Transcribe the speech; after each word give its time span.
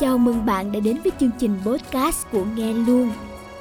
Chào 0.00 0.18
mừng 0.18 0.46
bạn 0.46 0.72
đã 0.72 0.80
đến 0.80 0.98
với 1.04 1.12
chương 1.20 1.30
trình 1.38 1.56
podcast 1.64 2.26
của 2.32 2.44
Nghe 2.56 2.72
Luôn. 2.72 3.10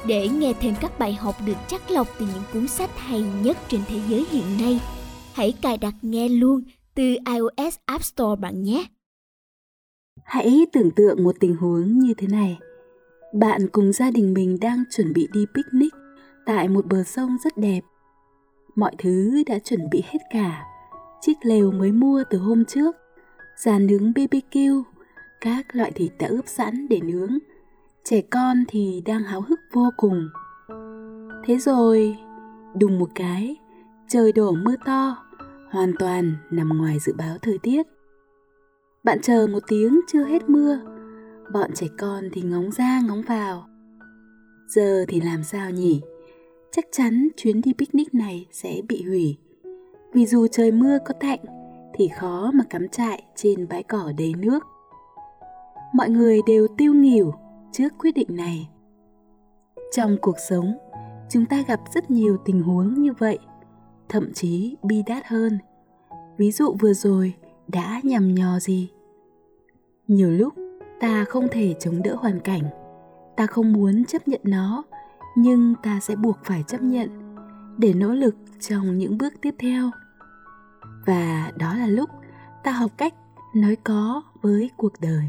Để 0.07 0.29
nghe 0.29 0.54
thêm 0.60 0.73
các 0.81 0.99
bài 0.99 1.13
học 1.13 1.35
được 1.46 1.58
chắc 1.67 1.92
lọc 1.92 2.08
từ 2.19 2.26
những 2.33 2.44
cuốn 2.54 2.67
sách 2.67 2.89
hay 2.97 3.21
nhất 3.21 3.58
trên 3.67 3.81
thế 3.88 3.99
giới 4.10 4.26
hiện 4.31 4.44
nay, 4.60 4.81
hãy 5.33 5.54
cài 5.62 5.78
đặt 5.78 5.94
Nghe 6.02 6.29
Luôn 6.29 6.63
từ 6.96 7.04
iOS 7.04 7.75
App 7.85 8.03
Store 8.03 8.42
bạn 8.42 8.63
nhé. 8.63 8.85
Hãy 10.24 10.65
tưởng 10.74 10.92
tượng 10.92 11.24
một 11.24 11.35
tình 11.39 11.56
huống 11.56 11.99
như 11.99 12.13
thế 12.17 12.28
này. 12.28 12.60
Bạn 13.33 13.67
cùng 13.71 13.94
gia 13.94 14.12
đình 14.12 14.33
mình 14.33 14.58
đang 14.62 14.83
chuẩn 14.92 15.13
bị 15.13 15.28
đi 15.33 15.46
picnic 15.56 15.94
tại 16.45 16.67
một 16.67 16.85
bờ 16.85 17.03
sông 17.03 17.38
rất 17.44 17.58
đẹp. 17.58 17.81
Mọi 18.76 18.91
thứ 18.98 19.44
đã 19.48 19.59
chuẩn 19.59 19.90
bị 19.91 20.03
hết 20.05 20.20
cả. 20.34 20.66
Chiếc 21.21 21.38
lều 21.44 21.71
mới 21.71 21.91
mua 21.91 22.23
từ 22.30 22.38
hôm 22.38 22.66
trước, 22.66 22.95
giàn 23.57 23.87
nướng 23.87 24.12
BBQ, 24.12 24.84
các 25.41 25.75
loại 25.75 25.91
thịt 25.91 26.11
đã 26.20 26.27
ướp 26.27 26.48
sẵn 26.48 26.88
để 26.89 26.99
nướng. 27.03 27.38
Trẻ 28.03 28.21
con 28.21 28.63
thì 28.67 29.02
đang 29.05 29.23
háo 29.23 29.41
hức 29.41 29.59
vô 29.73 29.89
cùng. 29.98 30.29
Thế 31.45 31.57
rồi, 31.57 32.17
đùng 32.75 32.99
một 32.99 33.09
cái, 33.15 33.57
trời 34.07 34.31
đổ 34.31 34.52
mưa 34.52 34.75
to, 34.85 35.17
hoàn 35.71 35.93
toàn 35.99 36.35
nằm 36.52 36.70
ngoài 36.70 36.98
dự 36.99 37.13
báo 37.17 37.38
thời 37.41 37.57
tiết. 37.57 37.88
Bạn 39.03 39.21
chờ 39.21 39.48
một 39.52 39.63
tiếng 39.67 39.99
chưa 40.07 40.23
hết 40.23 40.49
mưa, 40.49 40.79
bọn 41.53 41.71
trẻ 41.76 41.87
con 41.98 42.29
thì 42.34 42.41
ngóng 42.41 42.71
ra 42.71 43.01
ngóng 43.07 43.21
vào. 43.21 43.65
Giờ 44.67 45.05
thì 45.07 45.21
làm 45.21 45.43
sao 45.43 45.71
nhỉ? 45.71 46.01
Chắc 46.71 46.85
chắn 46.91 47.27
chuyến 47.37 47.62
đi 47.62 47.73
picnic 47.73 48.13
này 48.13 48.48
sẽ 48.51 48.81
bị 48.90 49.03
hủy. 49.03 49.37
Vì 50.13 50.26
dù 50.26 50.48
trời 50.48 50.71
mưa 50.71 50.98
có 51.05 51.13
tạnh 51.20 51.40
thì 51.93 52.07
khó 52.07 52.51
mà 52.53 52.63
cắm 52.70 52.87
trại 52.87 53.23
trên 53.35 53.67
bãi 53.67 53.84
cỏ 53.84 54.12
đầy 54.17 54.34
nước 54.37 54.63
mọi 55.93 56.09
người 56.09 56.40
đều 56.48 56.68
tiêu 56.77 56.93
nghỉu 56.93 57.34
trước 57.71 57.90
quyết 57.99 58.12
định 58.15 58.35
này. 58.35 58.70
Trong 59.91 60.18
cuộc 60.21 60.35
sống, 60.49 60.77
chúng 61.29 61.45
ta 61.45 61.63
gặp 61.68 61.79
rất 61.93 62.12
nhiều 62.12 62.37
tình 62.45 62.62
huống 62.62 62.93
như 62.93 63.13
vậy, 63.13 63.40
thậm 64.10 64.34
chí 64.34 64.78
bi 64.84 65.04
đát 65.08 65.28
hơn. 65.28 65.60
Ví 66.38 66.52
dụ 66.52 66.76
vừa 66.80 66.94
rồi 66.94 67.34
đã 67.67 68.02
nhằm 68.04 68.36
nhò 68.36 68.60
gì? 68.60 68.90
Nhiều 70.08 70.32
lúc, 70.32 70.54
ta 71.00 71.26
không 71.26 71.48
thể 71.52 71.76
chống 71.80 72.04
đỡ 72.04 72.16
hoàn 72.20 72.40
cảnh. 72.40 72.64
Ta 73.38 73.45
không 73.45 73.73
muốn 73.73 74.06
chấp 74.06 74.28
nhận 74.28 74.42
nó, 74.44 74.84
nhưng 75.36 75.73
ta 75.84 76.00
sẽ 76.00 76.16
buộc 76.16 76.38
phải 76.44 76.64
chấp 76.67 76.82
nhận 76.82 77.36
để 77.78 77.94
nỗ 77.94 78.08
lực 78.08 78.36
trong 78.60 78.98
những 78.98 79.17
bước 79.17 79.34
tiếp 79.42 79.56
theo. 79.60 79.92
Và 81.06 81.52
đó 81.58 81.76
là 81.76 81.88
lúc 81.88 82.10
ta 82.64 82.72
học 82.72 82.92
cách 82.98 83.14
nói 83.56 83.76
có 83.76 84.22
với 84.42 84.70
cuộc 84.78 84.94
đời 85.02 85.23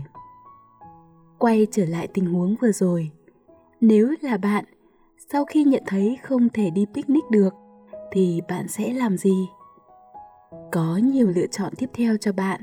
quay 1.41 1.67
trở 1.71 1.85
lại 1.85 2.09
tình 2.15 2.27
huống 2.27 2.55
vừa 2.61 2.73
rồi. 2.73 3.11
Nếu 3.81 4.15
là 4.21 4.37
bạn, 4.37 4.65
sau 5.33 5.45
khi 5.45 5.65
nhận 5.65 5.83
thấy 5.87 6.19
không 6.23 6.49
thể 6.49 6.71
đi 6.71 6.87
picnic 6.95 7.25
được, 7.31 7.55
thì 8.13 8.41
bạn 8.49 8.69
sẽ 8.69 8.93
làm 8.93 9.17
gì? 9.17 9.49
Có 10.73 11.01
nhiều 11.03 11.27
lựa 11.35 11.47
chọn 11.47 11.73
tiếp 11.79 11.91
theo 11.95 12.17
cho 12.17 12.33
bạn. 12.33 12.61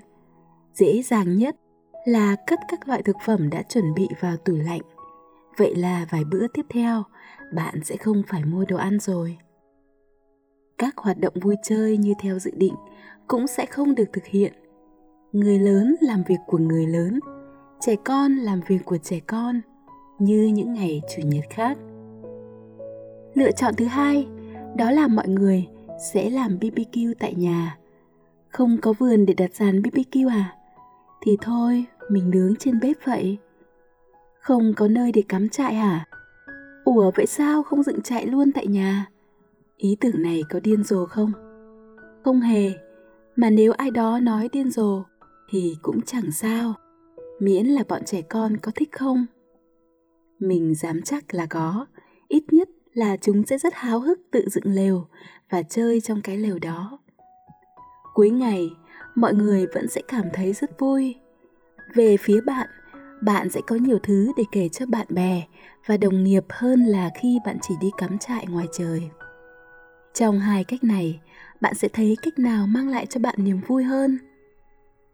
Dễ 0.74 1.02
dàng 1.02 1.38
nhất 1.38 1.56
là 2.06 2.36
cất 2.48 2.60
các 2.68 2.88
loại 2.88 3.04
thực 3.04 3.16
phẩm 3.26 3.50
đã 3.50 3.62
chuẩn 3.62 3.94
bị 3.94 4.08
vào 4.20 4.38
tủ 4.38 4.54
lạnh. 4.54 4.82
Vậy 5.58 5.76
là 5.76 6.06
vài 6.10 6.24
bữa 6.32 6.48
tiếp 6.48 6.66
theo, 6.70 7.04
bạn 7.54 7.84
sẽ 7.84 7.98
không 7.98 8.22
phải 8.28 8.46
mua 8.46 8.66
đồ 8.66 8.78
ăn 8.78 9.00
rồi. 9.00 9.38
Các 10.78 10.98
hoạt 10.98 11.20
động 11.20 11.34
vui 11.42 11.56
chơi 11.64 11.98
như 11.98 12.14
theo 12.22 12.40
dự 12.40 12.52
định 12.56 12.74
cũng 13.28 13.48
sẽ 13.48 13.66
không 13.66 13.96
được 13.96 14.10
thực 14.14 14.26
hiện. 14.26 14.54
Người 15.32 15.60
lớn 15.60 15.96
làm 16.02 16.24
việc 16.28 16.40
của 16.48 16.58
người 16.58 16.88
lớn 16.88 17.20
trẻ 17.80 17.96
con 18.06 18.36
làm 18.36 18.60
việc 18.68 18.86
của 18.86 18.98
trẻ 18.98 19.20
con 19.28 19.62
như 20.20 20.52
những 20.54 20.74
ngày 20.74 21.02
chủ 21.16 21.22
nhật 21.26 21.44
khác. 21.50 21.78
Lựa 23.34 23.52
chọn 23.52 23.74
thứ 23.78 23.86
hai, 23.86 24.28
đó 24.76 24.92
là 24.92 25.08
mọi 25.08 25.28
người 25.28 25.68
sẽ 26.14 26.30
làm 26.30 26.58
bbq 26.62 27.14
tại 27.20 27.34
nhà. 27.36 27.78
Không 28.50 28.78
có 28.82 28.94
vườn 28.94 29.26
để 29.26 29.34
đặt 29.34 29.56
dàn 29.56 29.82
bbq 29.82 30.30
à? 30.30 30.56
Thì 31.22 31.38
thôi, 31.42 31.86
mình 32.10 32.30
nướng 32.30 32.56
trên 32.56 32.80
bếp 32.80 32.98
vậy. 33.06 33.38
Không 34.40 34.74
có 34.76 34.88
nơi 34.88 35.12
để 35.12 35.24
cắm 35.30 35.50
trại 35.50 35.76
hả? 35.76 36.06
Ủa, 36.84 37.12
vậy 37.16 37.26
sao 37.26 37.64
không 37.64 37.84
dựng 37.84 38.02
trại 38.02 38.28
luôn 38.28 38.52
tại 38.52 38.68
nhà? 38.68 39.06
Ý 39.78 39.98
tưởng 40.00 40.22
này 40.22 40.42
có 40.50 40.60
điên 40.60 40.84
rồ 40.84 41.06
không? 41.06 41.32
Không 42.24 42.42
hề, 42.42 42.72
mà 43.36 43.50
nếu 43.50 43.72
ai 43.72 43.92
đó 43.92 44.20
nói 44.20 44.50
điên 44.52 44.72
rồ 44.72 45.04
thì 45.50 45.78
cũng 45.82 46.02
chẳng 46.02 46.32
sao 46.32 46.74
miễn 47.40 47.66
là 47.66 47.84
bọn 47.88 48.02
trẻ 48.06 48.22
con 48.22 48.58
có 48.58 48.72
thích 48.76 48.90
không? 48.92 49.26
Mình 50.40 50.76
dám 50.76 51.02
chắc 51.02 51.34
là 51.34 51.46
có. 51.46 51.86
Ít 52.28 52.44
nhất 52.52 52.70
là 52.94 53.18
chúng 53.18 53.46
sẽ 53.46 53.58
rất 53.58 53.74
háo 53.74 54.00
hức 54.00 54.20
tự 54.32 54.50
dựng 54.50 54.76
lều 54.76 55.08
và 55.50 55.64
chơi 55.64 56.02
trong 56.02 56.22
cái 56.22 56.38
lều 56.38 56.60
đó. 56.60 57.00
Cuối 58.14 58.30
ngày, 58.30 58.70
mọi 59.16 59.34
người 59.34 59.66
vẫn 59.74 59.88
sẽ 59.88 60.02
cảm 60.08 60.26
thấy 60.34 60.54
rất 60.54 60.80
vui. 60.80 61.16
Về 61.96 62.18
phía 62.18 62.42
bạn 62.42 62.68
bạn 63.22 63.50
sẽ 63.50 63.62
có 63.68 63.76
nhiều 63.76 64.00
thứ 64.04 64.32
để 64.38 64.44
kể 64.52 64.70
cho 64.70 64.86
bạn 64.86 65.08
bè 65.10 65.44
và 65.86 65.98
đồng 65.98 66.24
nghiệp 66.24 66.46
hơn 66.50 66.86
là 66.86 67.10
khi 67.22 67.40
bạn 67.46 67.58
chỉ 67.62 67.74
đi 67.82 67.92
cắm 67.98 68.18
trại 68.18 68.46
ngoài 68.48 68.68
trời. 68.74 69.10
Trong 70.14 70.40
hai 70.40 70.64
cách 70.64 70.84
này, 70.84 71.20
bạn 71.62 71.76
sẽ 71.76 71.88
thấy 71.88 72.18
cách 72.22 72.40
nào 72.40 72.68
mang 72.68 72.90
lại 72.90 73.06
cho 73.06 73.20
bạn 73.20 73.36
niềm 73.38 73.62
vui 73.68 73.84
hơn? 73.84 74.18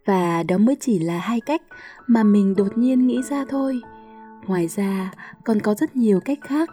Và 0.05 0.43
đó 0.43 0.57
mới 0.57 0.75
chỉ 0.79 0.99
là 0.99 1.17
hai 1.17 1.41
cách 1.41 1.61
mà 2.07 2.23
mình 2.23 2.55
đột 2.55 2.77
nhiên 2.77 3.07
nghĩ 3.07 3.21
ra 3.29 3.45
thôi. 3.49 3.81
Ngoài 4.47 4.67
ra, 4.67 5.13
còn 5.43 5.59
có 5.59 5.73
rất 5.73 5.95
nhiều 5.95 6.19
cách 6.19 6.39
khác. 6.41 6.69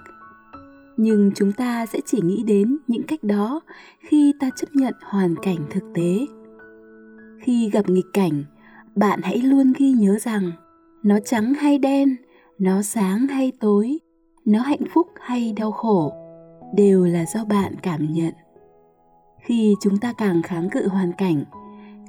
Nhưng 0.97 1.31
chúng 1.35 1.53
ta 1.53 1.87
sẽ 1.87 1.99
chỉ 2.07 2.21
nghĩ 2.21 2.43
đến 2.47 2.79
những 2.87 3.03
cách 3.03 3.23
đó 3.23 3.61
khi 4.01 4.35
ta 4.41 4.51
chấp 4.57 4.67
nhận 4.75 4.95
hoàn 5.03 5.35
cảnh 5.37 5.59
thực 5.71 5.85
tế. 5.95 6.27
Khi 7.41 7.71
gặp 7.71 7.89
nghịch 7.89 8.13
cảnh, 8.13 8.45
bạn 8.95 9.21
hãy 9.23 9.39
luôn 9.39 9.73
ghi 9.79 9.93
nhớ 9.93 10.19
rằng 10.21 10.53
nó 11.03 11.19
trắng 11.25 11.55
hay 11.55 11.79
đen, 11.79 12.17
nó 12.59 12.83
sáng 12.83 13.27
hay 13.27 13.53
tối, 13.61 13.99
nó 14.45 14.61
hạnh 14.61 14.85
phúc 14.95 15.07
hay 15.21 15.53
đau 15.57 15.73
khổ 15.73 16.13
đều 16.75 17.05
là 17.05 17.25
do 17.35 17.45
bạn 17.45 17.75
cảm 17.83 18.13
nhận. 18.13 18.35
Khi 19.43 19.75
chúng 19.81 19.99
ta 19.99 20.13
càng 20.13 20.43
kháng 20.43 20.71
cự 20.71 20.89
hoàn 20.89 21.13
cảnh 21.13 21.45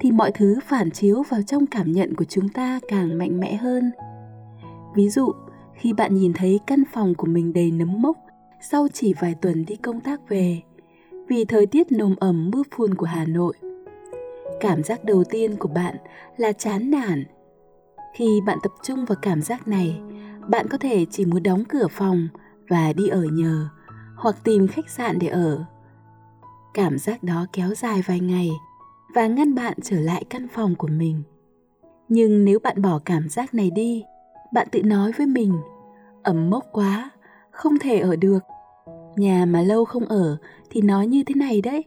thì 0.02 0.10
mọi 0.10 0.32
thứ 0.32 0.58
phản 0.68 0.90
chiếu 0.90 1.22
vào 1.28 1.42
trong 1.42 1.66
cảm 1.66 1.92
nhận 1.92 2.14
của 2.14 2.24
chúng 2.24 2.48
ta 2.48 2.80
càng 2.88 3.18
mạnh 3.18 3.40
mẽ 3.40 3.54
hơn. 3.54 3.90
Ví 4.94 5.08
dụ, 5.08 5.32
khi 5.74 5.92
bạn 5.92 6.14
nhìn 6.14 6.32
thấy 6.32 6.60
căn 6.66 6.82
phòng 6.92 7.14
của 7.14 7.26
mình 7.26 7.52
đầy 7.52 7.70
nấm 7.70 8.02
mốc, 8.02 8.16
sau 8.60 8.88
chỉ 8.92 9.14
vài 9.20 9.34
tuần 9.42 9.64
đi 9.64 9.76
công 9.76 10.00
tác 10.00 10.28
về, 10.28 10.62
vì 11.28 11.44
thời 11.44 11.66
tiết 11.66 11.92
nồm 11.92 12.14
ẩm 12.20 12.50
mưa 12.50 12.62
phùn 12.76 12.94
của 12.94 13.06
hà 13.06 13.24
nội, 13.24 13.54
cảm 14.60 14.82
giác 14.82 15.04
đầu 15.04 15.24
tiên 15.24 15.56
của 15.56 15.68
bạn 15.68 15.96
là 16.36 16.52
chán 16.52 16.90
nản. 16.90 17.24
Khi 18.14 18.40
bạn 18.46 18.58
tập 18.62 18.72
trung 18.82 19.04
vào 19.04 19.16
cảm 19.22 19.42
giác 19.42 19.68
này, 19.68 20.00
bạn 20.48 20.68
có 20.68 20.78
thể 20.78 21.06
chỉ 21.10 21.24
muốn 21.24 21.42
đóng 21.42 21.64
cửa 21.64 21.86
phòng 21.90 22.28
và 22.68 22.92
đi 22.92 23.08
ở 23.08 23.22
nhờ, 23.22 23.68
hoặc 24.16 24.36
tìm 24.44 24.68
khách 24.68 24.90
sạn 24.90 25.18
để 25.18 25.28
ở. 25.28 25.64
Cảm 26.74 26.98
giác 26.98 27.22
đó 27.22 27.46
kéo 27.52 27.74
dài 27.74 28.02
vài 28.06 28.20
ngày 28.20 28.50
và 29.14 29.26
ngăn 29.26 29.54
bạn 29.54 29.78
trở 29.82 30.00
lại 30.00 30.24
căn 30.30 30.48
phòng 30.48 30.74
của 30.74 30.88
mình. 30.88 31.22
Nhưng 32.08 32.44
nếu 32.44 32.58
bạn 32.58 32.82
bỏ 32.82 33.00
cảm 33.04 33.28
giác 33.28 33.54
này 33.54 33.70
đi, 33.70 34.04
bạn 34.52 34.68
tự 34.72 34.82
nói 34.82 35.12
với 35.18 35.26
mình 35.26 35.58
ẩm 36.22 36.50
mốc 36.50 36.64
quá, 36.72 37.10
không 37.50 37.78
thể 37.78 37.98
ở 37.98 38.16
được. 38.16 38.38
Nhà 39.16 39.44
mà 39.46 39.62
lâu 39.62 39.84
không 39.84 40.04
ở 40.04 40.36
thì 40.70 40.80
nói 40.80 41.06
như 41.06 41.24
thế 41.26 41.34
này 41.34 41.60
đấy, 41.60 41.84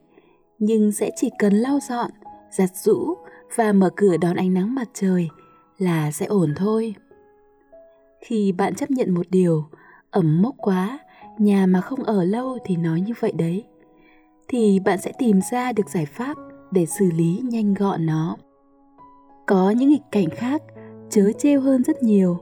nhưng 0.59 0.91
sẽ 0.91 1.11
chỉ 1.15 1.29
cần 1.39 1.53
lau 1.53 1.79
dọn, 1.89 2.11
giặt 2.51 2.69
rũ 2.75 3.15
và 3.55 3.73
mở 3.73 3.89
cửa 3.95 4.17
đón 4.17 4.35
ánh 4.35 4.53
nắng 4.53 4.75
mặt 4.75 4.87
trời 4.93 5.29
là 5.77 6.11
sẽ 6.11 6.25
ổn 6.25 6.53
thôi. 6.55 6.95
Khi 8.21 8.51
bạn 8.51 8.75
chấp 8.75 8.91
nhận 8.91 9.13
một 9.13 9.25
điều 9.29 9.65
ẩm 10.09 10.41
mốc 10.41 10.55
quá, 10.57 10.99
nhà 11.37 11.65
mà 11.65 11.81
không 11.81 12.03
ở 12.03 12.23
lâu 12.23 12.57
thì 12.65 12.75
nói 12.75 13.01
như 13.01 13.13
vậy 13.19 13.31
đấy, 13.31 13.63
thì 14.47 14.79
bạn 14.79 14.97
sẽ 15.01 15.11
tìm 15.19 15.39
ra 15.51 15.71
được 15.71 15.89
giải 15.89 16.05
pháp 16.05 16.37
để 16.75 16.85
xử 16.85 17.11
lý 17.11 17.41
nhanh 17.43 17.73
gọn 17.73 18.05
nó. 18.05 18.37
Có 19.47 19.69
những 19.69 19.89
nghịch 19.89 20.11
cảnh 20.11 20.29
khác 20.29 20.61
chớ 21.09 21.31
trêu 21.37 21.61
hơn 21.61 21.83
rất 21.83 22.03
nhiều. 22.03 22.37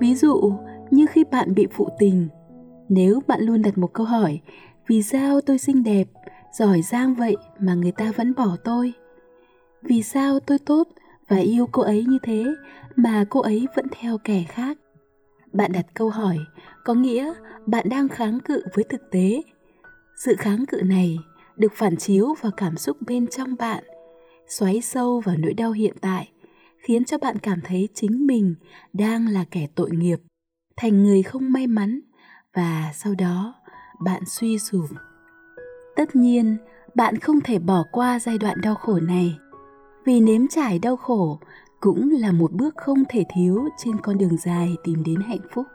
Ví 0.00 0.14
dụ, 0.14 0.52
như 0.90 1.06
khi 1.06 1.24
bạn 1.24 1.54
bị 1.54 1.66
phụ 1.70 1.88
tình. 1.98 2.28
Nếu 2.88 3.20
bạn 3.26 3.40
luôn 3.40 3.62
đặt 3.62 3.78
một 3.78 3.92
câu 3.92 4.06
hỏi, 4.06 4.40
vì 4.86 5.02
sao 5.02 5.40
tôi 5.40 5.58
xinh 5.58 5.82
đẹp, 5.82 6.08
giỏi 6.52 6.82
giang 6.82 7.14
vậy 7.14 7.36
mà 7.58 7.74
người 7.74 7.92
ta 7.92 8.12
vẫn 8.16 8.34
bỏ 8.34 8.56
tôi? 8.64 8.92
Vì 9.82 10.02
sao 10.02 10.40
tôi 10.40 10.58
tốt 10.58 10.88
và 11.28 11.36
yêu 11.36 11.66
cô 11.72 11.82
ấy 11.82 12.04
như 12.04 12.18
thế 12.22 12.44
mà 12.96 13.24
cô 13.30 13.40
ấy 13.40 13.66
vẫn 13.76 13.86
theo 14.00 14.18
kẻ 14.24 14.44
khác? 14.48 14.78
Bạn 15.52 15.72
đặt 15.72 15.86
câu 15.94 16.10
hỏi 16.10 16.38
có 16.84 16.94
nghĩa 16.94 17.32
bạn 17.66 17.88
đang 17.88 18.08
kháng 18.08 18.40
cự 18.40 18.62
với 18.74 18.84
thực 18.84 19.10
tế. 19.10 19.42
Sự 20.24 20.36
kháng 20.38 20.66
cự 20.66 20.80
này 20.84 21.18
được 21.60 21.72
phản 21.74 21.96
chiếu 21.96 22.34
vào 22.40 22.52
cảm 22.56 22.76
xúc 22.76 22.96
bên 23.06 23.26
trong 23.26 23.56
bạn 23.58 23.84
xoáy 24.48 24.80
sâu 24.80 25.20
vào 25.20 25.36
nỗi 25.38 25.54
đau 25.54 25.72
hiện 25.72 25.94
tại 26.00 26.30
khiến 26.78 27.04
cho 27.04 27.18
bạn 27.18 27.38
cảm 27.38 27.60
thấy 27.64 27.88
chính 27.94 28.26
mình 28.26 28.54
đang 28.92 29.28
là 29.28 29.44
kẻ 29.50 29.66
tội 29.74 29.90
nghiệp, 29.90 30.20
thành 30.76 31.02
người 31.02 31.22
không 31.22 31.52
may 31.52 31.66
mắn 31.66 32.00
và 32.54 32.92
sau 32.94 33.14
đó 33.14 33.54
bạn 34.00 34.22
suy 34.26 34.58
sụp. 34.58 34.90
Tất 35.96 36.16
nhiên, 36.16 36.56
bạn 36.94 37.18
không 37.18 37.40
thể 37.40 37.58
bỏ 37.58 37.84
qua 37.92 38.18
giai 38.18 38.38
đoạn 38.38 38.60
đau 38.60 38.74
khổ 38.74 39.00
này, 39.00 39.38
vì 40.04 40.20
nếm 40.20 40.48
trải 40.48 40.78
đau 40.78 40.96
khổ 40.96 41.40
cũng 41.80 42.10
là 42.10 42.32
một 42.32 42.52
bước 42.52 42.74
không 42.76 43.04
thể 43.08 43.24
thiếu 43.34 43.68
trên 43.78 44.00
con 44.00 44.18
đường 44.18 44.36
dài 44.36 44.76
tìm 44.84 45.02
đến 45.04 45.20
hạnh 45.20 45.46
phúc. 45.54 45.66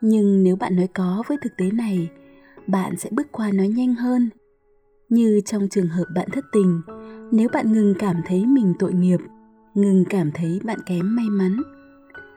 Nhưng 0.00 0.42
nếu 0.42 0.56
bạn 0.56 0.76
nói 0.76 0.88
có 0.94 1.22
với 1.28 1.38
thực 1.42 1.52
tế 1.56 1.70
này, 1.70 2.10
bạn 2.66 2.96
sẽ 2.96 3.10
bước 3.12 3.32
qua 3.32 3.50
nó 3.52 3.64
nhanh 3.64 3.94
hơn. 3.94 4.30
Như 5.12 5.40
trong 5.44 5.68
trường 5.68 5.88
hợp 5.88 6.04
bạn 6.14 6.28
thất 6.32 6.44
tình, 6.52 6.80
nếu 7.32 7.48
bạn 7.52 7.72
ngừng 7.72 7.94
cảm 7.98 8.16
thấy 8.26 8.46
mình 8.46 8.74
tội 8.78 8.92
nghiệp, 8.92 9.20
ngừng 9.74 10.04
cảm 10.10 10.30
thấy 10.34 10.60
bạn 10.64 10.78
kém 10.86 11.16
may 11.16 11.26
mắn, 11.30 11.62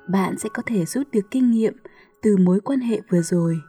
bạn 0.10 0.38
sẽ 0.38 0.50
có 0.54 0.64
thể 0.66 0.86
rút 0.86 1.12
được 1.12 1.32
kinh 1.32 1.52
nghiệm 1.52 1.74
từ 2.22 2.38
mối 2.38 2.60
quan 2.60 2.80
hệ 2.80 3.02
vừa 3.10 3.22
rồi 3.22 3.60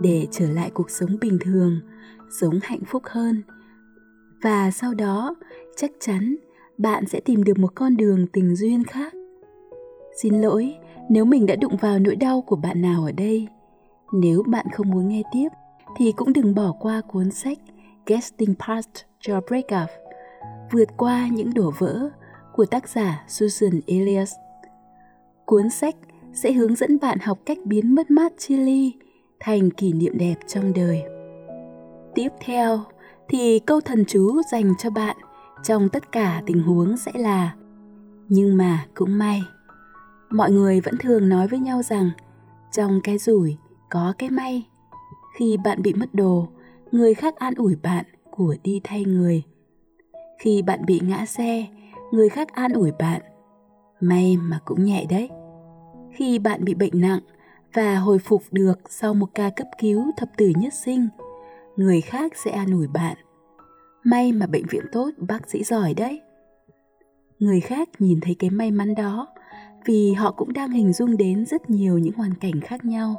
để 0.00 0.26
trở 0.30 0.50
lại 0.50 0.70
cuộc 0.74 0.90
sống 0.90 1.16
bình 1.20 1.38
thường, 1.40 1.80
sống 2.40 2.58
hạnh 2.62 2.84
phúc 2.86 3.02
hơn. 3.06 3.42
Và 4.42 4.70
sau 4.70 4.94
đó, 4.94 5.34
chắc 5.76 5.90
chắn 6.00 6.36
bạn 6.78 7.06
sẽ 7.06 7.20
tìm 7.20 7.44
được 7.44 7.58
một 7.58 7.72
con 7.74 7.96
đường 7.96 8.26
tình 8.26 8.56
duyên 8.56 8.84
khác. 8.84 9.14
Xin 10.22 10.34
lỗi 10.34 10.74
nếu 11.10 11.24
mình 11.24 11.46
đã 11.46 11.56
đụng 11.56 11.76
vào 11.76 11.98
nỗi 11.98 12.16
đau 12.16 12.42
của 12.42 12.56
bạn 12.56 12.82
nào 12.82 13.04
ở 13.04 13.12
đây. 13.12 13.48
Nếu 14.12 14.42
bạn 14.42 14.66
không 14.72 14.90
muốn 14.90 15.08
nghe 15.08 15.22
tiếp 15.32 15.48
thì 15.96 16.12
cũng 16.12 16.32
đừng 16.32 16.54
bỏ 16.54 16.72
qua 16.80 17.00
cuốn 17.00 17.30
sách 17.30 17.58
Getting 18.06 18.54
Past 18.66 18.88
Your 19.28 19.44
Breakup 19.48 19.90
Vượt 20.72 20.88
qua 20.96 21.28
những 21.32 21.54
đổ 21.54 21.72
vỡ 21.78 22.10
của 22.52 22.64
tác 22.64 22.88
giả 22.88 23.24
Susan 23.28 23.80
Elias. 23.86 24.32
Cuốn 25.46 25.70
sách 25.70 25.94
sẽ 26.32 26.52
hướng 26.52 26.74
dẫn 26.74 26.98
bạn 27.00 27.18
học 27.18 27.38
cách 27.46 27.58
biến 27.64 27.94
mất 27.94 28.10
mát 28.10 28.32
chia 28.38 28.56
ly 28.56 28.94
thành 29.40 29.70
kỷ 29.70 29.92
niệm 29.92 30.18
đẹp 30.18 30.34
trong 30.46 30.72
đời. 30.72 31.02
Tiếp 32.14 32.28
theo 32.40 32.80
thì 33.28 33.58
câu 33.58 33.80
thần 33.80 34.04
chú 34.08 34.42
dành 34.52 34.74
cho 34.78 34.90
bạn 34.90 35.16
trong 35.62 35.88
tất 35.88 36.12
cả 36.12 36.42
tình 36.46 36.62
huống 36.62 36.96
sẽ 36.96 37.12
là 37.14 37.54
nhưng 38.28 38.56
mà 38.56 38.86
cũng 38.94 39.18
may. 39.18 39.42
Mọi 40.30 40.50
người 40.50 40.80
vẫn 40.80 40.94
thường 40.98 41.28
nói 41.28 41.48
với 41.48 41.58
nhau 41.58 41.82
rằng 41.82 42.10
trong 42.72 43.00
cái 43.04 43.18
rủi 43.18 43.56
có 43.90 44.12
cái 44.18 44.30
may. 44.30 44.68
Khi 45.38 45.56
bạn 45.64 45.82
bị 45.82 45.94
mất 45.94 46.14
đồ, 46.14 46.48
người 46.92 47.14
khác 47.14 47.36
an 47.36 47.54
ủi 47.56 47.76
bạn 47.82 48.04
của 48.30 48.56
đi 48.62 48.80
thay 48.84 49.04
người. 49.04 49.42
Khi 50.38 50.62
bạn 50.62 50.86
bị 50.86 51.00
ngã 51.04 51.26
xe, 51.26 51.66
người 52.10 52.28
khác 52.28 52.52
an 52.52 52.72
ủi 52.72 52.92
bạn. 52.98 53.20
May 54.00 54.36
mà 54.36 54.58
cũng 54.64 54.84
nhẹ 54.84 55.06
đấy. 55.10 55.30
Khi 56.12 56.38
bạn 56.38 56.64
bị 56.64 56.74
bệnh 56.74 57.00
nặng 57.00 57.20
và 57.74 57.96
hồi 57.96 58.18
phục 58.18 58.42
được 58.50 58.78
sau 58.88 59.14
một 59.14 59.26
ca 59.34 59.50
cấp 59.50 59.66
cứu 59.78 60.04
thập 60.16 60.28
tử 60.36 60.52
nhất 60.56 60.74
sinh, 60.74 61.08
người 61.76 62.00
khác 62.00 62.32
sẽ 62.44 62.50
an 62.50 62.72
ủi 62.72 62.88
bạn. 62.88 63.16
May 64.04 64.32
mà 64.32 64.46
bệnh 64.46 64.66
viện 64.66 64.84
tốt, 64.92 65.10
bác 65.18 65.50
sĩ 65.50 65.64
giỏi 65.64 65.94
đấy. 65.94 66.20
Người 67.38 67.60
khác 67.60 67.88
nhìn 67.98 68.20
thấy 68.20 68.36
cái 68.38 68.50
may 68.50 68.70
mắn 68.70 68.94
đó 68.94 69.26
vì 69.84 70.12
họ 70.12 70.32
cũng 70.32 70.52
đang 70.52 70.70
hình 70.70 70.92
dung 70.92 71.16
đến 71.16 71.46
rất 71.46 71.70
nhiều 71.70 71.98
những 71.98 72.14
hoàn 72.14 72.34
cảnh 72.34 72.60
khác 72.60 72.84
nhau. 72.84 73.16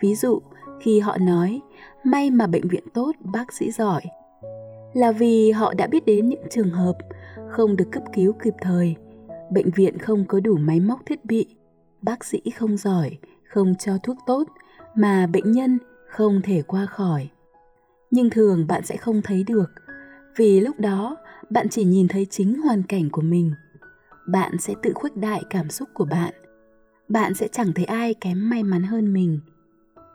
Ví 0.00 0.14
dụ, 0.14 0.40
khi 0.82 1.00
họ 1.00 1.18
nói 1.20 1.60
may 2.04 2.30
mà 2.30 2.46
bệnh 2.46 2.68
viện 2.68 2.84
tốt, 2.94 3.12
bác 3.20 3.52
sĩ 3.52 3.70
giỏi 3.70 4.02
là 4.94 5.12
vì 5.12 5.50
họ 5.50 5.74
đã 5.74 5.86
biết 5.86 6.06
đến 6.06 6.28
những 6.28 6.44
trường 6.50 6.70
hợp 6.70 6.98
không 7.50 7.76
được 7.76 7.88
cấp 7.92 8.02
cứu 8.14 8.32
kịp 8.32 8.54
thời, 8.60 8.96
bệnh 9.52 9.70
viện 9.70 9.98
không 9.98 10.24
có 10.24 10.40
đủ 10.40 10.56
máy 10.56 10.80
móc 10.80 11.06
thiết 11.06 11.24
bị, 11.24 11.56
bác 12.02 12.24
sĩ 12.24 12.40
không 12.56 12.76
giỏi, 12.76 13.18
không 13.48 13.74
cho 13.78 13.98
thuốc 14.02 14.16
tốt 14.26 14.44
mà 14.94 15.26
bệnh 15.26 15.52
nhân 15.52 15.78
không 16.08 16.40
thể 16.44 16.62
qua 16.62 16.86
khỏi. 16.86 17.28
Nhưng 18.10 18.30
thường 18.30 18.66
bạn 18.66 18.82
sẽ 18.84 18.96
không 18.96 19.22
thấy 19.22 19.44
được, 19.44 19.70
vì 20.36 20.60
lúc 20.60 20.80
đó 20.80 21.16
bạn 21.50 21.68
chỉ 21.68 21.84
nhìn 21.84 22.08
thấy 22.08 22.26
chính 22.30 22.62
hoàn 22.62 22.82
cảnh 22.82 23.10
của 23.10 23.22
mình. 23.22 23.52
Bạn 24.28 24.58
sẽ 24.58 24.74
tự 24.82 24.92
khuếch 24.94 25.16
đại 25.16 25.42
cảm 25.50 25.70
xúc 25.70 25.88
của 25.94 26.04
bạn. 26.04 26.34
Bạn 27.08 27.34
sẽ 27.34 27.48
chẳng 27.48 27.72
thấy 27.74 27.84
ai 27.84 28.14
kém 28.14 28.50
may 28.50 28.62
mắn 28.62 28.82
hơn 28.82 29.12
mình. 29.12 29.40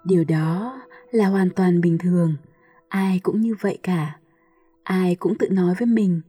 Điều 0.08 0.24
đó 0.24 0.82
là 1.12 1.28
hoàn 1.28 1.50
toàn 1.50 1.82
bình 1.82 1.98
thường, 1.98 2.36
ai 2.90 3.20
cũng 3.24 3.42
như 3.42 3.56
vậy 3.62 3.80
cả. 3.84 4.20
Ai 4.84 5.16
cũng 5.16 5.38
tự 5.38 5.50
nói 5.50 5.76
với 5.80 5.86
mình, 5.86 6.22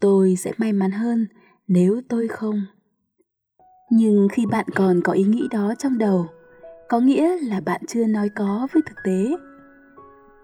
tôi 0.00 0.36
sẽ 0.36 0.52
may 0.58 0.72
mắn 0.72 0.90
hơn 0.90 1.26
nếu 1.68 2.00
tôi 2.08 2.28
không. 2.28 2.62
Nhưng 3.90 4.28
khi 4.32 4.46
bạn 4.46 4.66
còn 4.74 5.00
có 5.04 5.12
ý 5.12 5.22
nghĩ 5.22 5.48
đó 5.50 5.74
trong 5.78 5.98
đầu, 5.98 6.26
có 6.88 7.00
nghĩa 7.00 7.36
là 7.42 7.60
bạn 7.60 7.80
chưa 7.88 8.06
nói 8.06 8.28
có 8.28 8.68
với 8.72 8.82
thực 8.86 8.96
tế. 9.04 9.36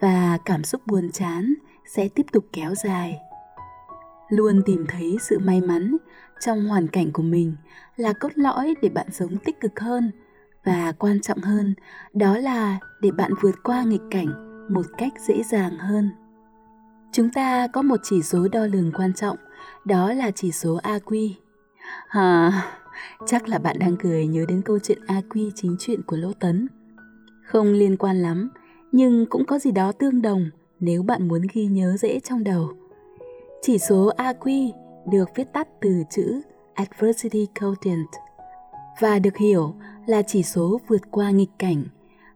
Và 0.00 0.38
cảm 0.44 0.64
xúc 0.64 0.80
buồn 0.86 1.10
chán 1.12 1.54
sẽ 1.86 2.08
tiếp 2.08 2.26
tục 2.32 2.44
kéo 2.52 2.74
dài. 2.74 3.18
Luôn 4.28 4.62
tìm 4.66 4.84
thấy 4.88 5.16
sự 5.20 5.38
may 5.38 5.60
mắn 5.60 5.96
trong 6.40 6.68
hoàn 6.68 6.88
cảnh 6.88 7.12
của 7.12 7.22
mình 7.22 7.56
là 7.96 8.12
cốt 8.12 8.32
lõi 8.34 8.74
để 8.82 8.88
bạn 8.88 9.06
sống 9.12 9.36
tích 9.44 9.60
cực 9.60 9.80
hơn 9.80 10.10
và 10.64 10.92
quan 10.98 11.20
trọng 11.20 11.38
hơn 11.38 11.74
đó 12.14 12.38
là 12.38 12.78
để 13.00 13.10
bạn 13.10 13.32
vượt 13.40 13.54
qua 13.62 13.82
nghịch 13.82 14.02
cảnh 14.10 14.48
một 14.68 14.86
cách 14.98 15.12
dễ 15.28 15.42
dàng 15.42 15.78
hơn. 15.78 16.10
Chúng 17.12 17.30
ta 17.30 17.66
có 17.66 17.82
một 17.82 18.00
chỉ 18.02 18.22
số 18.22 18.48
đo 18.48 18.66
lường 18.66 18.92
quan 18.92 19.14
trọng, 19.14 19.36
đó 19.84 20.12
là 20.12 20.30
chỉ 20.30 20.52
số 20.52 20.78
AQ. 20.82 21.30
À, 22.08 22.52
chắc 23.26 23.48
là 23.48 23.58
bạn 23.58 23.78
đang 23.78 23.96
cười 23.96 24.26
nhớ 24.26 24.44
đến 24.48 24.62
câu 24.62 24.78
chuyện 24.78 24.98
AQ 25.06 25.50
chính 25.54 25.76
chuyện 25.78 26.02
của 26.02 26.16
Lỗ 26.16 26.32
Tấn. 26.32 26.68
Không 27.44 27.72
liên 27.72 27.96
quan 27.96 28.22
lắm, 28.22 28.50
nhưng 28.92 29.26
cũng 29.26 29.44
có 29.44 29.58
gì 29.58 29.70
đó 29.70 29.92
tương 29.92 30.22
đồng 30.22 30.50
nếu 30.80 31.02
bạn 31.02 31.28
muốn 31.28 31.42
ghi 31.52 31.66
nhớ 31.66 31.96
dễ 31.96 32.20
trong 32.20 32.44
đầu. 32.44 32.68
Chỉ 33.62 33.78
số 33.78 34.10
AQ 34.16 34.72
được 35.10 35.28
viết 35.34 35.52
tắt 35.52 35.68
từ 35.80 36.02
chữ 36.10 36.40
Adversity 36.74 37.46
Quotient 37.60 38.08
và 39.00 39.18
được 39.18 39.36
hiểu 39.36 39.74
là 40.08 40.22
chỉ 40.22 40.42
số 40.42 40.80
vượt 40.88 41.10
qua 41.10 41.30
nghịch 41.30 41.50
cảnh 41.58 41.84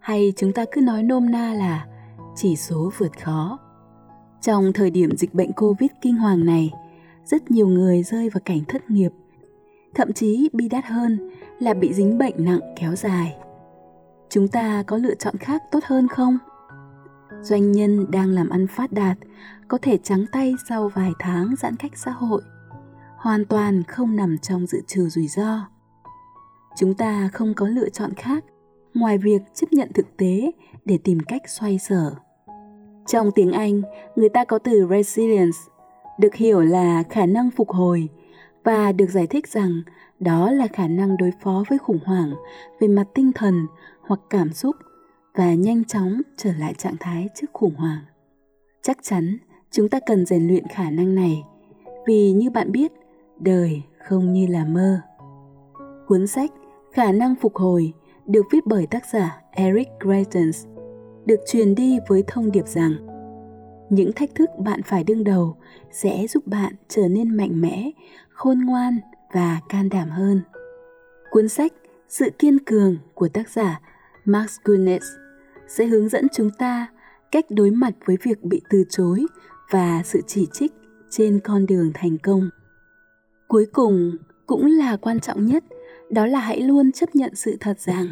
hay 0.00 0.32
chúng 0.36 0.52
ta 0.52 0.64
cứ 0.72 0.80
nói 0.80 1.02
nôm 1.02 1.30
na 1.30 1.54
là 1.54 1.86
chỉ 2.36 2.56
số 2.56 2.92
vượt 2.98 3.20
khó. 3.22 3.58
Trong 4.40 4.72
thời 4.72 4.90
điểm 4.90 5.16
dịch 5.16 5.34
bệnh 5.34 5.52
Covid 5.52 5.90
kinh 6.00 6.16
hoàng 6.16 6.44
này, 6.44 6.70
rất 7.24 7.50
nhiều 7.50 7.69
người 7.69 8.02
rơi 8.02 8.30
vào 8.30 8.40
cảnh 8.44 8.60
thất 8.69 8.90
nghiệp, 8.90 9.12
thậm 9.94 10.12
chí 10.12 10.48
bi 10.52 10.69
đát 10.69 10.84
hơn 10.86 11.31
là 11.58 11.74
bị 11.74 11.93
dính 11.93 12.19
bệnh 12.19 12.44
nặng 12.44 12.60
kéo 12.81 12.94
dài. 12.96 13.36
Chúng 14.31 14.48
ta 14.48 14.82
có 14.82 14.96
lựa 14.96 15.14
chọn 15.14 15.36
khác 15.36 15.62
tốt 15.70 15.81
hơn 15.84 16.08
không? 16.08 16.38
Doanh 17.43 17.72
nhân 17.72 18.10
đang 18.10 18.29
làm 18.29 18.48
ăn 18.48 18.67
phát 18.67 18.93
đạt 18.93 19.19
có 19.69 19.79
thể 19.82 19.98
trắng 20.02 20.24
tay 20.32 20.55
sau 20.69 20.88
vài 20.88 21.10
tháng 21.19 21.55
giãn 21.58 21.76
cách 21.76 21.93
xã 21.96 22.10
hội, 22.10 22.43
hoàn 23.17 23.44
toàn 23.44 23.82
không 23.82 24.17
nằm 24.17 24.38
trong 24.38 24.67
dự 24.67 24.81
trừ 24.86 25.08
rủi 25.08 25.29
ro. 25.29 25.71
Chúng 26.76 26.94
ta 26.94 27.31
không 27.32 27.55
có 27.55 27.69
lựa 27.69 27.88
chọn 27.88 28.14
khác 28.14 28.44
ngoài 28.94 29.19
việc 29.19 29.43
chấp 29.55 29.72
nhận 29.72 29.93
thực 29.94 30.17
tế 30.17 30.50
để 30.84 30.98
tìm 31.05 31.20
cách 31.20 31.43
xoay 31.48 31.79
sở. 31.79 32.14
Trong 33.06 33.31
tiếng 33.34 33.52
Anh, 33.52 33.82
người 34.17 34.29
ta 34.29 34.44
có 34.44 34.58
từ 34.58 34.86
resilience, 34.91 35.58
được 36.19 36.34
hiểu 36.34 36.60
là 36.60 37.02
khả 37.10 37.26
năng 37.26 37.50
phục 37.50 37.70
hồi 37.70 38.08
và 38.64 38.93
được 38.93 39.10
giải 39.10 39.26
thích 39.26 39.48
rằng 39.48 39.82
đó 40.20 40.50
là 40.50 40.67
khả 40.67 40.88
năng 40.88 41.17
đối 41.17 41.31
phó 41.43 41.64
với 41.69 41.79
khủng 41.79 41.98
hoảng 42.05 42.32
về 42.81 42.88
mặt 42.88 43.05
tinh 43.14 43.32
thần 43.34 43.67
hoặc 44.00 44.20
cảm 44.31 44.52
xúc 44.52 44.76
và 45.34 45.55
nhanh 45.55 45.84
chóng 45.84 46.20
trở 46.36 46.52
lại 46.58 46.74
trạng 46.74 46.96
thái 47.00 47.29
trước 47.34 47.46
khủng 47.52 47.74
hoảng. 47.74 48.02
Chắc 48.82 48.98
chắn 49.02 49.38
chúng 49.70 49.88
ta 49.88 50.00
cần 50.06 50.26
rèn 50.26 50.48
luyện 50.48 50.67
khả 50.67 50.91
năng 50.91 51.14
này 51.14 51.43
vì 52.06 52.32
như 52.32 52.50
bạn 52.50 52.72
biết, 52.72 52.93
đời 53.38 53.82
không 53.98 54.32
như 54.32 54.46
là 54.46 54.64
mơ. 54.64 55.00
Cuốn 56.06 56.26
sách 56.26 56.50
Khả 56.93 57.13
năng 57.13 57.34
phục 57.34 57.56
hồi 57.56 57.93
được 58.27 58.43
viết 58.53 58.67
bởi 58.67 58.87
tác 58.87 59.06
giả 59.13 59.41
Eric 59.51 59.89
Greitens 60.01 60.67
được 61.27 61.41
truyền 61.46 61.75
đi 61.75 61.99
với 62.08 62.25
thông 62.27 62.53
điệp 62.53 62.69
rằng 62.69 62.93
những 63.91 64.13
thách 64.13 64.34
thức 64.34 64.51
bạn 64.58 64.82
phải 64.82 65.05
đương 65.05 65.25
đầu 65.25 65.56
sẽ 65.91 66.27
giúp 66.27 66.46
bạn 66.46 66.75
trở 66.89 67.08
nên 67.08 67.37
mạnh 67.37 67.61
mẽ, 67.61 67.91
khôn 68.31 68.58
ngoan 68.67 68.99
và 69.32 69.61
can 69.69 69.89
đảm 69.89 70.11
hơn. 70.11 70.43
Cuốn 71.31 71.49
sách 71.49 71.72
Sự 72.13 72.31
kiên 72.39 72.58
cường 72.58 72.96
của 73.15 73.29
tác 73.29 73.51
giả 73.51 73.81
Max 74.25 74.56
Guinness 74.65 75.06
sẽ 75.69 75.87
hướng 75.87 76.08
dẫn 76.08 76.27
chúng 76.32 76.51
ta 76.51 76.87
cách 77.31 77.44
đối 77.51 77.70
mặt 77.70 77.93
với 78.05 78.17
việc 78.22 78.44
bị 78.44 78.61
từ 78.70 78.84
chối 78.91 79.27
và 79.70 80.03
sự 80.05 80.20
chỉ 80.27 80.46
trích 80.53 80.72
trên 81.11 81.41
con 81.44 81.67
đường 81.67 81.91
thành 81.94 82.19
công. 82.19 82.51
Cuối 83.49 83.67
cùng 83.72 84.17
cũng 84.46 84.67
là 84.67 84.96
quan 84.96 85.20
trọng 85.20 85.46
nhất, 85.46 85.65
đó 86.12 86.26
là 86.26 86.40
hãy 86.40 86.60
luôn 86.60 86.92
chấp 86.92 87.14
nhận 87.14 87.34
sự 87.34 87.56
thật 87.60 87.81
rằng 87.81 88.06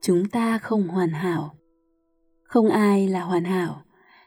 chúng 0.00 0.28
ta 0.28 0.58
không 0.58 0.88
hoàn 0.88 1.10
hảo. 1.10 1.54
Không 2.42 2.68
ai 2.68 3.08
là 3.08 3.20
hoàn 3.20 3.44
hảo. 3.44 3.82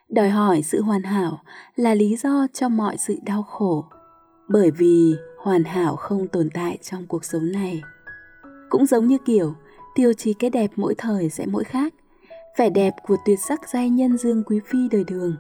Đòi 0.10 0.30
hỏi 0.30 0.62
sự 0.64 0.82
hoàn 0.82 1.04
hảo 1.04 1.42
là 1.76 1.94
lý 1.94 2.16
do 2.16 2.48
cho 2.54 2.70
mọi 2.70 2.98
sự 2.98 3.16
đau 3.26 3.44
khổ 3.44 3.86
bởi 4.48 4.72
vì 4.72 5.16
hoàn 5.38 5.64
hảo 5.64 5.96
không 5.96 6.28
tồn 6.28 6.50
tại 6.54 6.78
trong 6.82 7.06
cuộc 7.08 7.26
sống 7.26 7.52
này. 7.52 7.82
Cũng 8.70 8.86
giống 8.86 9.08
như 9.08 9.18
kiểu 9.26 9.54
tiêu 9.96 10.14
chí 10.14 10.34
cái 10.34 10.50
đẹp 10.50 10.72
mỗi 10.76 10.96
thời 10.98 11.30
sẽ 11.30 11.46
mỗi 11.46 11.64
khác. 11.64 11.94
Vẻ 12.58 12.70
đẹp 12.70 12.94
của 13.08 13.16
tuyệt 13.26 13.40
sắc 13.48 13.70
giai 13.70 13.90
nhân 13.90 14.18
dương 14.18 14.44
quý 14.44 14.60
phi 14.66 14.80
đời 14.92 15.04
đường 15.04 15.36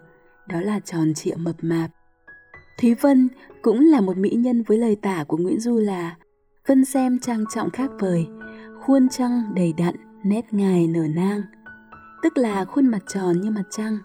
đó 0.47 0.61
là 0.61 0.79
tròn 0.79 1.13
trịa 1.13 1.35
mập 1.35 1.55
mạp. 1.61 1.89
Thúy 2.81 2.93
vân 2.93 3.29
cũng 3.61 3.79
là 3.79 4.01
một 4.01 4.17
mỹ 4.17 4.29
nhân 4.29 4.63
với 4.63 4.77
lời 4.77 4.95
tả 4.95 5.23
của 5.27 5.37
nguyễn 5.37 5.59
du 5.59 5.79
là 5.79 6.15
vân 6.69 6.85
xem 6.85 7.19
trang 7.19 7.43
trọng 7.55 7.69
khác 7.69 7.91
vời 7.99 8.27
khuôn 8.81 9.09
trăng 9.09 9.43
đầy 9.55 9.73
đặn 9.77 9.95
nét 10.23 10.53
ngài 10.53 10.87
nở 10.87 11.03
nang 11.15 11.41
tức 12.23 12.37
là 12.37 12.65
khuôn 12.65 12.87
mặt 12.87 13.01
tròn 13.07 13.41
như 13.41 13.51
mặt 13.51 13.63
trăng 13.69 13.97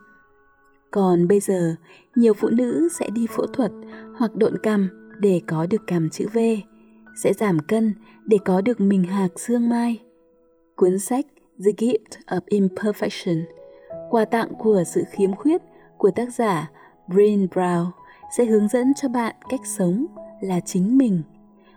còn 0.94 1.28
bây 1.28 1.40
giờ 1.40 1.74
nhiều 2.14 2.34
phụ 2.34 2.48
nữ 2.48 2.88
sẽ 2.92 3.10
đi 3.10 3.26
phẫu 3.26 3.46
thuật 3.46 3.72
hoặc 4.18 4.34
độn 4.34 4.58
cằm 4.62 4.88
để 5.20 5.40
có 5.46 5.66
được 5.66 5.86
cằm 5.86 6.10
chữ 6.10 6.26
V, 6.32 6.38
sẽ 7.22 7.32
giảm 7.32 7.58
cân 7.58 7.94
để 8.24 8.38
có 8.44 8.60
được 8.60 8.80
mình 8.80 9.04
hạc 9.04 9.40
xương 9.40 9.68
mai. 9.68 10.00
Cuốn 10.76 10.98
sách 10.98 11.26
The 11.64 11.70
Gift 11.70 12.18
of 12.26 12.40
Imperfection, 12.46 13.42
quà 14.10 14.24
tặng 14.24 14.48
của 14.58 14.82
sự 14.86 15.02
khiếm 15.10 15.34
khuyết 15.34 15.62
của 15.98 16.10
tác 16.10 16.34
giả 16.34 16.70
Brian 17.08 17.46
Brown 17.46 17.90
sẽ 18.36 18.44
hướng 18.44 18.68
dẫn 18.68 18.94
cho 18.94 19.08
bạn 19.08 19.34
cách 19.48 19.66
sống 19.78 20.06
là 20.40 20.60
chính 20.60 20.98
mình. 20.98 21.22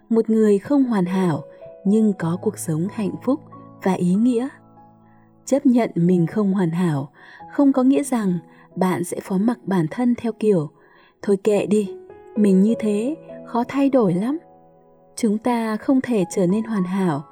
Một 0.10 0.30
người 0.30 0.60
không 0.60 0.84
hoàn 0.84 1.06
hảo 1.06 1.44
nhưng 1.86 2.14
có 2.20 2.38
cuộc 2.42 2.58
sống 2.58 2.88
hạnh 2.94 3.16
phúc 3.24 3.40
và 3.84 3.94
ý 3.94 4.14
nghĩa. 4.14 4.48
Chấp 5.46 5.66
nhận 5.66 5.92
mình 5.96 6.28
không 6.28 6.54
hoàn 6.54 6.70
hảo 6.70 7.12
không 7.54 7.74
có 7.74 7.84
nghĩa 7.84 8.04
rằng 8.04 8.40
bạn 8.76 9.04
sẽ 9.04 9.20
phó 9.20 9.38
mặc 9.38 9.60
bản 9.64 9.86
thân 9.92 10.16
theo 10.16 10.32
kiểu 10.32 10.70
thôi 11.22 11.38
kệ 11.44 11.66
đi, 11.66 11.96
mình 12.36 12.62
như 12.62 12.74
thế 12.80 13.16
khó 13.48 13.64
thay 13.68 13.90
đổi 13.90 14.14
lắm. 14.14 14.38
Chúng 15.16 15.38
ta 15.38 15.78
không 15.78 16.02
thể 16.02 16.26
trở 16.36 16.48
nên 16.48 16.64
hoàn 16.64 16.84
hảo 16.84 17.24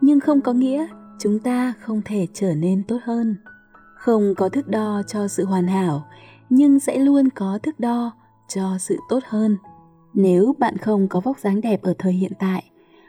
nhưng 0.00 0.20
không 0.20 0.40
có 0.40 0.52
nghĩa 0.52 0.86
chúng 1.18 1.38
ta 1.38 1.72
không 1.80 2.02
thể 2.04 2.26
trở 2.34 2.54
nên 2.54 2.82
tốt 2.82 2.98
hơn. 3.04 3.36
Không 3.96 4.34
có 4.34 4.48
thước 4.48 4.68
đo 4.68 5.02
cho 5.06 5.28
sự 5.28 5.44
hoàn 5.44 5.66
hảo 5.66 6.06
nhưng 6.50 6.80
sẽ 6.80 6.98
luôn 6.98 7.28
có 7.30 7.58
thước 7.62 7.80
đo 7.80 8.12
cho 8.48 8.78
sự 8.78 8.98
tốt 9.08 9.20
hơn 9.28 9.56
nếu 10.14 10.54
bạn 10.58 10.76
không 10.76 11.08
có 11.08 11.20
vóc 11.20 11.38
dáng 11.38 11.60
đẹp 11.60 11.82
ở 11.82 11.94
thời 11.98 12.12
hiện 12.12 12.32
tại, 12.38 12.64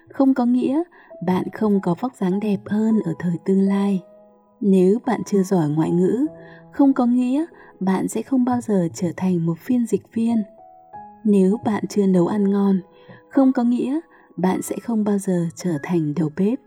không 0.09 0.33
có 0.33 0.45
nghĩa 0.45 0.83
bạn 1.25 1.43
không 1.53 1.79
có 1.81 1.95
vóc 1.99 2.15
dáng 2.15 2.39
đẹp 2.39 2.59
hơn 2.65 2.99
ở 3.05 3.13
thời 3.19 3.37
tương 3.45 3.61
lai. 3.61 4.01
Nếu 4.61 4.99
bạn 5.05 5.21
chưa 5.25 5.43
giỏi 5.43 5.69
ngoại 5.69 5.91
ngữ, 5.91 6.25
không 6.71 6.93
có 6.93 7.05
nghĩa 7.05 7.45
bạn 7.79 8.07
sẽ 8.07 8.21
không 8.21 8.45
bao 8.45 8.61
giờ 8.61 8.87
trở 8.93 9.07
thành 9.17 9.45
một 9.45 9.59
phiên 9.59 9.85
dịch 9.85 10.13
viên. 10.13 10.43
Nếu 11.23 11.57
bạn 11.65 11.83
chưa 11.89 12.07
nấu 12.07 12.27
ăn 12.27 12.51
ngon, 12.51 12.79
không 13.29 13.53
có 13.53 13.63
nghĩa 13.63 13.99
bạn 14.37 14.61
sẽ 14.61 14.75
không 14.83 15.03
bao 15.03 15.17
giờ 15.17 15.47
trở 15.55 15.77
thành 15.83 16.13
đầu 16.15 16.29
bếp. 16.37 16.59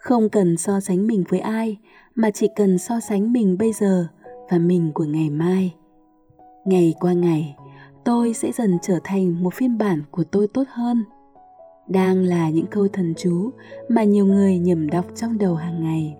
Không 0.00 0.28
cần 0.28 0.56
so 0.56 0.80
sánh 0.80 1.06
mình 1.06 1.24
với 1.28 1.40
ai, 1.40 1.76
mà 2.14 2.30
chỉ 2.30 2.48
cần 2.56 2.78
so 2.78 3.00
sánh 3.00 3.32
mình 3.32 3.58
bây 3.58 3.72
giờ 3.72 4.06
và 4.50 4.58
mình 4.58 4.92
của 4.94 5.04
ngày 5.04 5.30
mai. 5.30 5.74
Ngày 6.64 6.94
qua 7.00 7.12
ngày 7.12 7.56
tôi 8.08 8.34
sẽ 8.34 8.52
dần 8.52 8.78
trở 8.82 8.98
thành 9.04 9.42
một 9.42 9.54
phiên 9.54 9.78
bản 9.78 10.02
của 10.10 10.24
tôi 10.24 10.48
tốt 10.48 10.64
hơn. 10.68 11.04
Đang 11.88 12.22
là 12.22 12.50
những 12.50 12.66
câu 12.66 12.88
thần 12.88 13.14
chú 13.16 13.50
mà 13.88 14.04
nhiều 14.04 14.26
người 14.26 14.58
nhầm 14.58 14.90
đọc 14.90 15.04
trong 15.14 15.38
đầu 15.38 15.54
hàng 15.54 15.82
ngày. 15.82 16.16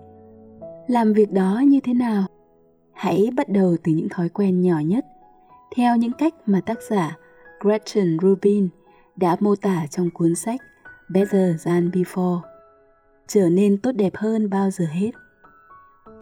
Làm 0.87 1.13
việc 1.13 1.31
đó 1.31 1.61
như 1.67 1.79
thế 1.83 1.93
nào? 1.93 2.23
Hãy 2.93 3.29
bắt 3.37 3.49
đầu 3.49 3.75
từ 3.83 3.91
những 3.91 4.09
thói 4.09 4.29
quen 4.29 4.61
nhỏ 4.61 4.79
nhất. 4.79 5.05
Theo 5.75 5.95
những 5.97 6.11
cách 6.17 6.33
mà 6.45 6.61
tác 6.61 6.77
giả 6.89 7.17
Gretchen 7.59 8.17
Rubin 8.21 8.69
đã 9.15 9.37
mô 9.39 9.55
tả 9.55 9.87
trong 9.89 10.09
cuốn 10.09 10.35
sách 10.35 10.61
Better 11.09 11.63
Than 11.65 11.89
Before 11.89 12.39
trở 13.27 13.49
nên 13.49 13.77
tốt 13.77 13.91
đẹp 13.91 14.15
hơn 14.15 14.49
bao 14.49 14.71
giờ 14.71 14.85
hết. 14.91 15.11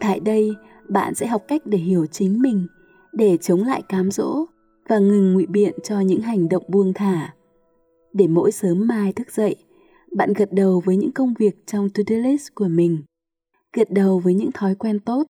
Tại 0.00 0.20
đây, 0.20 0.54
bạn 0.88 1.14
sẽ 1.14 1.26
học 1.26 1.42
cách 1.48 1.62
để 1.64 1.78
hiểu 1.78 2.06
chính 2.06 2.42
mình, 2.42 2.66
để 3.12 3.36
chống 3.36 3.64
lại 3.64 3.82
cám 3.88 4.10
dỗ 4.10 4.46
và 4.88 4.98
ngừng 4.98 5.32
ngụy 5.32 5.46
biện 5.46 5.74
cho 5.82 6.00
những 6.00 6.20
hành 6.20 6.48
động 6.48 6.64
buông 6.68 6.92
thả. 6.92 7.34
Để 8.12 8.26
mỗi 8.26 8.52
sớm 8.52 8.86
mai 8.86 9.12
thức 9.12 9.32
dậy, 9.32 9.56
bạn 10.16 10.32
gật 10.32 10.52
đầu 10.52 10.82
với 10.84 10.96
những 10.96 11.12
công 11.12 11.34
việc 11.38 11.66
trong 11.66 11.88
to-do 11.90 12.16
list 12.16 12.48
của 12.54 12.68
mình, 12.68 13.02
gật 13.72 13.90
đầu 13.90 14.18
với 14.18 14.34
những 14.34 14.52
thói 14.52 14.74
quen 14.74 15.00
tốt 15.00 15.26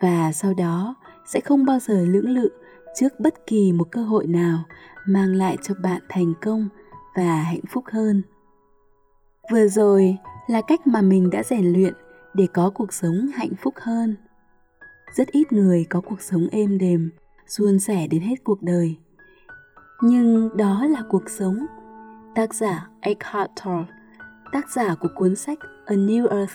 và 0.00 0.32
sau 0.32 0.54
đó 0.54 0.94
sẽ 1.26 1.40
không 1.40 1.64
bao 1.64 1.78
giờ 1.78 2.04
lưỡng 2.04 2.28
lự 2.28 2.48
trước 2.94 3.20
bất 3.20 3.46
kỳ 3.46 3.72
một 3.72 3.88
cơ 3.90 4.02
hội 4.02 4.26
nào 4.26 4.64
mang 5.06 5.34
lại 5.34 5.56
cho 5.62 5.74
bạn 5.82 6.02
thành 6.08 6.32
công 6.42 6.68
và 7.16 7.36
hạnh 7.36 7.60
phúc 7.68 7.84
hơn 7.90 8.22
vừa 9.52 9.68
rồi 9.68 10.16
là 10.48 10.60
cách 10.60 10.86
mà 10.86 11.02
mình 11.02 11.30
đã 11.30 11.42
rèn 11.42 11.72
luyện 11.72 11.94
để 12.34 12.46
có 12.54 12.70
cuộc 12.74 12.92
sống 12.92 13.30
hạnh 13.34 13.52
phúc 13.62 13.74
hơn 13.76 14.16
rất 15.14 15.28
ít 15.28 15.52
người 15.52 15.86
có 15.90 16.00
cuộc 16.00 16.20
sống 16.20 16.48
êm 16.52 16.78
đềm 16.78 17.10
suôn 17.50 17.78
sẻ 17.78 18.06
đến 18.06 18.22
hết 18.22 18.44
cuộc 18.44 18.62
đời. 18.62 18.96
Nhưng 20.02 20.56
đó 20.56 20.86
là 20.86 21.02
cuộc 21.08 21.30
sống. 21.30 21.66
Tác 22.34 22.54
giả 22.54 22.88
Eckhart 23.00 23.50
Tolle, 23.64 23.86
tác 24.52 24.70
giả 24.70 24.94
của 24.94 25.08
cuốn 25.14 25.36
sách 25.36 25.58
A 25.86 25.94
New 25.94 26.28
Earth, 26.28 26.54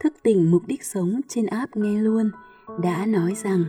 thức 0.00 0.12
tỉnh 0.22 0.50
mục 0.50 0.62
đích 0.66 0.84
sống 0.84 1.20
trên 1.28 1.46
app 1.46 1.76
nghe 1.76 2.00
luôn, 2.00 2.30
đã 2.82 3.06
nói 3.06 3.34
rằng, 3.34 3.64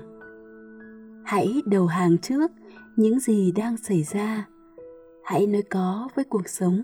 hãy 1.26 1.62
đầu 1.66 1.88
hàng 1.88 2.18
trước 2.18 2.52
những 2.96 3.20
gì 3.20 3.52
đang 3.52 3.78
xảy 3.78 4.04
ra. 4.04 4.48
Hãy 5.24 5.48
nói 5.48 5.62
có 5.62 6.10
với 6.16 6.26
cuộc 6.26 6.50
sống 6.50 6.82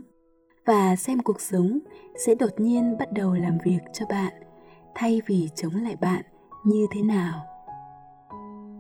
và 0.66 0.96
xem 0.96 1.20
cuộc 1.20 1.42
sống 1.42 1.80
sẽ 2.26 2.36
đột 2.36 2.52
nhiên 2.58 2.98
bắt 3.00 3.12
đầu 3.12 3.34
làm 3.34 3.58
việc 3.66 3.80
cho 3.94 4.06
bạn, 4.10 4.34
thay 4.96 5.22
vì 5.28 5.50
chống 5.56 5.76
lại 5.76 5.96
bạn 6.02 6.22
như 6.64 6.86
thế 6.92 7.02
nào. 7.02 7.46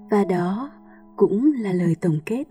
Và 0.09 0.23
đó 0.23 0.71
cũng 1.17 1.53
là 1.59 1.73
lời 1.73 1.95
tổng 2.01 2.19
kết 2.25 2.43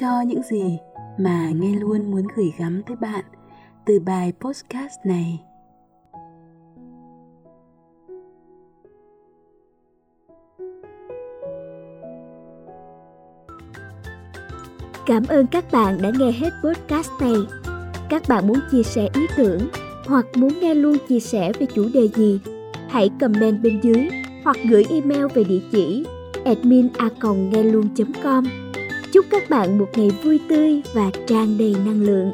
cho 0.00 0.20
những 0.20 0.42
gì 0.42 0.78
mà 1.18 1.50
nghe 1.50 1.74
luôn 1.74 2.10
muốn 2.10 2.26
gửi 2.36 2.52
gắm 2.58 2.82
tới 2.86 2.96
bạn 2.96 3.24
từ 3.86 4.00
bài 4.00 4.32
podcast 4.40 4.94
này 5.04 5.40
Cảm 15.06 15.22
ơn 15.28 15.46
các 15.46 15.72
bạn 15.72 16.02
đã 16.02 16.10
nghe 16.18 16.32
hết 16.32 16.50
podcast 16.64 17.10
này. 17.20 17.34
Các 18.10 18.22
bạn 18.28 18.46
muốn 18.48 18.58
chia 18.70 18.82
sẻ 18.82 19.08
ý 19.14 19.26
tưởng 19.36 19.60
hoặc 20.06 20.26
muốn 20.36 20.60
nghe 20.60 20.74
luôn 20.74 20.96
chia 21.08 21.20
sẻ 21.20 21.52
về 21.60 21.66
chủ 21.74 21.88
đề 21.94 22.08
gì, 22.08 22.40
hãy 22.88 23.10
comment 23.20 23.62
bên 23.62 23.80
dưới 23.82 24.08
hoặc 24.44 24.56
gửi 24.70 24.84
email 24.90 25.26
về 25.34 25.44
địa 25.44 25.60
chỉ 25.72 26.04
admin 26.44 26.88
com 28.22 28.44
Chúc 29.12 29.26
các 29.30 29.50
bạn 29.50 29.78
một 29.78 29.88
ngày 29.96 30.10
vui 30.22 30.40
tươi 30.48 30.82
và 30.94 31.10
tràn 31.26 31.58
đầy 31.58 31.74
năng 31.86 32.02
lượng. 32.02 32.32